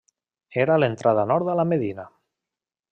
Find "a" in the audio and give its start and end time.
1.55-1.57